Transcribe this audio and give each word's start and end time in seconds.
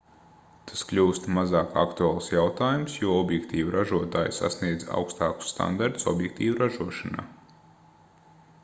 tas 0.69 0.79
kļūst 0.91 1.27
mazāk 1.35 1.75
aktuāls 1.81 2.29
jautājums 2.35 2.95
jo 3.03 3.13
objektīvu 3.19 3.75
ražotāji 3.77 4.33
sasniedz 4.39 4.87
augstākus 5.03 5.53
standartus 5.55 6.11
objektīvu 6.15 6.61
ražošanā 6.65 7.29